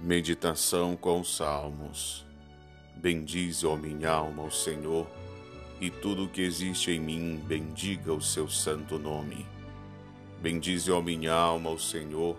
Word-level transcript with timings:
Meditação 0.00 0.94
com 0.94 1.24
Salmos. 1.24 2.24
Bendize, 2.94 3.66
ó 3.66 3.76
minha 3.76 4.10
alma, 4.10 4.42
o 4.42 4.50
Senhor, 4.50 5.06
e 5.80 5.90
tudo 5.90 6.24
o 6.24 6.28
que 6.28 6.42
existe 6.42 6.90
em 6.90 7.00
mim, 7.00 7.42
bendiga 7.46 8.12
o 8.12 8.20
seu 8.20 8.46
santo 8.46 8.98
nome. 8.98 9.46
Bendize, 10.40 10.92
ó 10.92 11.00
minha 11.00 11.32
alma, 11.32 11.70
o 11.70 11.78
Senhor, 11.78 12.36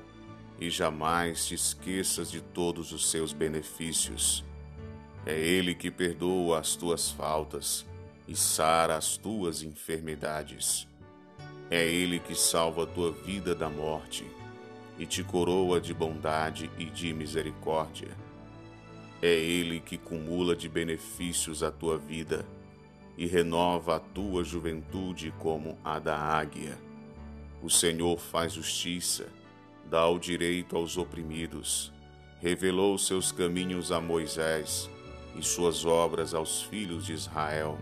e 0.60 0.70
jamais 0.70 1.48
te 1.48 1.56
esqueças 1.56 2.30
de 2.30 2.42
todos 2.42 2.92
os 2.92 3.10
seus 3.10 3.34
benefícios. 3.34 4.46
É 5.26 5.38
Ele 5.38 5.74
que 5.74 5.90
perdoa 5.90 6.60
as 6.60 6.76
tuas 6.76 7.10
faltas 7.10 7.88
e 8.28 8.36
sara 8.36 8.96
as 8.96 9.18
tuas 9.18 9.64
enfermidades. 9.64 10.88
É 11.72 11.84
Ele 11.84 12.20
que 12.20 12.36
salva 12.36 12.84
a 12.84 12.88
tua 12.88 13.12
vida 13.12 13.56
da 13.56 13.68
morte 13.68 14.24
e 14.98 15.06
te 15.06 15.24
coroa 15.24 15.80
de 15.80 15.94
bondade 15.94 16.70
e 16.78 16.86
de 16.86 17.14
misericórdia. 17.14 18.10
É 19.22 19.34
Ele 19.34 19.80
que 19.80 19.98
cumula 19.98 20.56
de 20.56 20.68
benefícios 20.68 21.64
a 21.64 21.72
tua 21.72 21.98
vida 21.98 22.46
e 23.18 23.26
renova 23.26 23.96
a 23.96 24.00
tua 24.00 24.44
juventude 24.44 25.34
como 25.40 25.78
a 25.84 25.98
da 26.00 26.18
águia. 26.18 26.78
O 27.62 27.70
Senhor 27.70 28.20
faz 28.20 28.54
justiça, 28.54 29.28
dá 29.90 30.08
o 30.08 30.20
direito 30.20 30.76
aos 30.76 30.98
oprimidos, 30.98 31.92
revelou 32.40 32.98
seus 32.98 33.32
caminhos 33.32 33.92
a 33.92 34.00
Moisés 34.00 34.90
e 35.36 35.44
suas 35.44 35.86
obras 35.86 36.34
aos 36.36 36.62
filhos 36.62 37.06
de 37.06 37.14
Israel. 37.14 37.80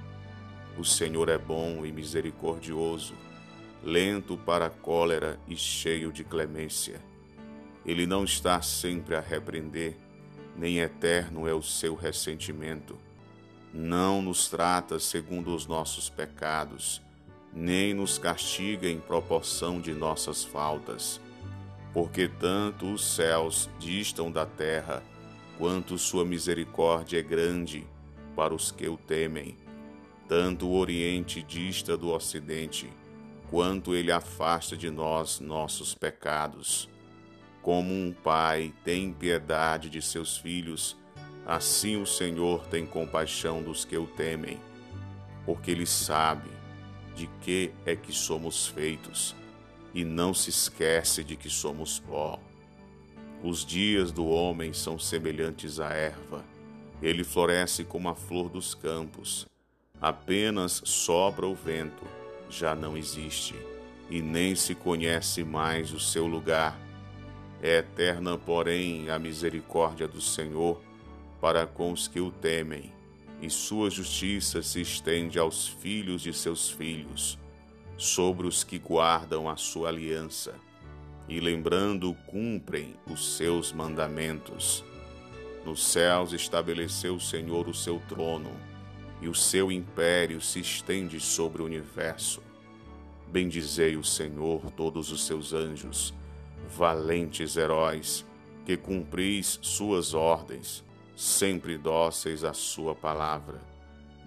O 0.78 0.84
Senhor 0.84 1.28
é 1.28 1.38
bom 1.38 1.86
e 1.86 1.92
misericordioso 1.92 3.14
lento 3.86 4.36
para 4.36 4.66
a 4.66 4.70
cólera 4.72 5.40
e 5.48 5.56
cheio 5.56 6.12
de 6.12 6.24
clemência. 6.24 7.00
Ele 7.86 8.08
não 8.08 8.24
está 8.24 8.60
sempre 8.60 9.16
a 9.16 9.20
repreender, 9.22 9.96
nem 10.58 10.80
eterno 10.80 11.48
é 11.48 11.54
o 11.54 11.62
seu 11.62 11.94
ressentimento. 11.94 12.98
Não 13.72 14.24
nos 14.24 14.50
trata 14.50 14.98
segundo 14.98 15.54
os 15.54 15.68
nossos 15.68 16.10
pecados, 16.10 17.00
nem 17.54 17.94
nos 17.94 18.18
castiga 18.18 18.90
em 18.90 19.00
proporção 19.00 19.80
de 19.80 19.94
nossas 19.94 20.44
faltas. 20.44 21.22
Porque 21.94 22.28
tanto 22.28 22.92
os 22.92 23.06
céus 23.06 23.70
distam 23.78 24.32
da 24.32 24.48
terra, 24.48 25.04
quanto 25.60 25.96
sua 26.00 26.26
misericórdia 26.26 27.20
é 27.20 27.22
grande 27.22 27.86
para 28.36 28.54
os 28.54 28.72
que 28.72 28.88
o 28.88 28.98
temem. 28.98 29.56
Tanto 30.28 30.66
o 30.66 30.76
Oriente 30.76 31.44
dista 31.44 31.96
do 31.96 32.10
Ocidente, 32.10 32.90
quanto 33.50 33.96
ele 33.96 34.12
afasta 34.12 34.76
de 34.76 34.90
nós 34.90 35.40
nossos 35.40 35.94
pecados. 35.94 36.90
Como 37.62 37.92
um 37.92 38.14
pai 38.14 38.74
tem 38.84 39.12
piedade 39.12 39.90
de 39.90 40.02
seus 40.02 40.38
filhos, 40.38 40.98
assim 41.46 42.00
o 42.02 42.06
Senhor 42.06 42.66
tem 42.68 42.86
compaixão 42.86 43.64
dos 43.64 43.86
que 43.86 43.98
o 43.98 44.06
temem, 44.06 44.60
porque 45.46 45.72
ele 45.72 45.86
sabe 45.86 46.50
de 47.16 47.28
que 47.42 47.72
é 47.86 47.96
que 47.96 48.12
somos 48.12 48.68
feitos 48.68 49.36
e 49.94 50.04
não 50.04 50.34
se 50.34 50.50
esquece 50.50 51.24
de 51.24 51.36
que 51.36 51.50
somos 51.50 52.00
pó. 52.00 52.40
Os 53.44 53.66
dias 53.66 54.12
do 54.12 54.28
homem 54.28 54.74
são 54.74 55.00
semelhantes 55.00 55.80
à 55.80 55.90
erva, 55.90 56.44
ele 57.02 57.24
floresce 57.24 57.84
como 57.84 58.10
a 58.10 58.16
flor 58.16 58.50
dos 58.50 58.74
campos, 58.74 59.48
apenas 60.02 60.82
sopra 60.86 61.46
o 61.46 61.56
vento 61.56 62.06
já 62.50 62.76
não 62.76 62.98
existe 62.98 63.56
e 64.10 64.22
nem 64.22 64.56
se 64.56 64.76
conhece 64.76 65.44
mais 65.44 65.92
o 65.92 66.00
seu 66.00 66.28
lugar. 66.28 66.80
É 67.62 67.78
eterna, 67.78 68.38
porém, 68.38 69.10
a 69.10 69.18
misericórdia 69.18 70.08
do 70.08 70.22
Senhor 70.22 70.82
para 71.42 71.66
com 71.66 71.92
os 71.92 72.08
que 72.08 72.20
o 72.20 72.32
temem, 72.32 72.92
e 73.42 73.50
sua 73.50 73.90
justiça 73.90 74.62
se 74.62 74.82
estende 74.82 75.38
aos 75.38 75.68
filhos 75.68 76.22
de 76.22 76.34
seus 76.34 76.70
filhos, 76.70 77.38
sobre 77.98 78.48
os 78.48 78.64
que 78.64 78.80
guardam 78.80 79.50
a 79.50 79.56
sua 79.56 79.90
aliança, 79.90 80.56
e 81.28 81.40
lembrando 81.40 82.16
cumprem 82.28 82.96
os 83.10 83.36
seus 83.38 83.72
mandamentos. 83.74 84.84
Nos 85.66 85.86
céus 85.86 86.34
estabeleceu 86.34 87.16
o 87.16 87.22
Senhor 87.22 87.68
o 87.68 87.74
seu 87.74 88.00
trono 88.08 88.52
e 89.26 89.28
o 89.28 89.34
seu 89.34 89.72
império 89.72 90.40
se 90.40 90.60
estende 90.60 91.20
sobre 91.20 91.64
o 91.64 91.66
universo. 91.66 92.44
Bendizei 93.28 93.98
o 93.98 94.04
Senhor, 94.04 94.70
todos 94.70 95.12
os 95.12 95.26
seus 95.26 95.52
anjos, 95.52 96.14
valentes 96.78 97.58
heróis, 97.58 98.24
que 98.64 98.78
cumpris 98.78 99.58
suas 99.64 100.14
ordens, 100.14 100.84
sempre 101.16 101.76
dóceis 101.76 102.44
à 102.44 102.54
sua 102.54 102.94
palavra. 102.94 103.60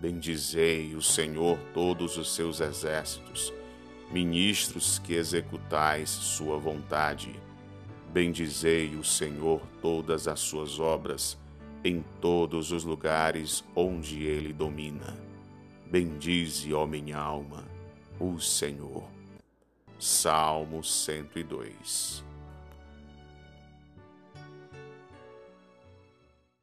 Bendizei 0.01 0.97
o 0.97 1.01
Senhor, 1.01 1.57
todos 1.73 2.17
os 2.17 2.35
seus 2.35 2.61
exércitos, 2.61 3.53
ministros 4.11 4.99
que 4.99 5.15
executais 5.15 6.11
sua 6.11 6.59
vontade. 6.59 7.41
Bendizei 8.13 8.97
o 8.97 9.05
Senhor 9.05 9.63
todas 9.81 10.27
as 10.27 10.41
suas 10.41 10.81
obras, 10.81 11.39
em 11.85 12.05
todos 12.21 12.73
os 12.73 12.85
lugares 12.85 13.65
onde 13.75 14.25
ele 14.25 14.53
domina. 14.53 15.17
Bendize, 15.87 16.73
ó 16.75 16.87
minha 16.87 17.19
alma, 17.19 17.65
o 18.21 18.39
Senhor. 18.39 19.05
Salmo 19.99 20.85
102 20.85 22.28